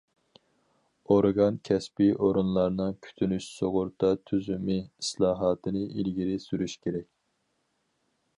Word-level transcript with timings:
ئورگان، 1.15 1.59
كەسپىي 1.69 2.09
ئورۇنلارنىڭ 2.27 2.95
كۈتۈنۈش 3.09 3.51
سۇغۇرتا 3.59 4.11
تۈزۈمى 4.31 4.79
ئىسلاھاتىنى 4.81 5.85
ئىلگىرى 5.91 6.43
سۈرۈش 6.49 6.79
كېرەك. 6.87 7.09